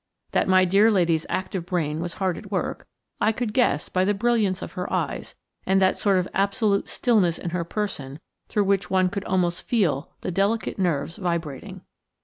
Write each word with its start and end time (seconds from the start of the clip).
That 0.31 0.47
my 0.47 0.65
dear 0.65 0.89
lady's 0.89 1.27
active 1.29 1.63
brain 1.67 1.99
was 1.99 2.13
hard 2.13 2.35
at 2.35 2.49
work 2.51 2.87
I 3.21 3.31
could 3.31 3.53
guess 3.53 3.87
by 3.87 4.03
the 4.03 4.15
brilliance 4.15 4.63
of 4.63 4.71
her 4.71 4.91
eyes, 4.91 5.35
and 5.63 5.79
that 5.79 5.95
sort 5.95 6.17
of 6.17 6.27
absolute 6.33 6.87
stillness 6.87 7.37
in 7.37 7.51
her 7.51 7.63
person 7.63 8.19
through 8.49 8.63
which 8.63 8.89
one 8.89 9.09
could 9.09 9.25
almost 9.25 9.61
feel 9.61 10.11
the 10.21 10.31
delicate 10.31 10.79
nerves 10.79 11.17
vibrating. 11.17 11.81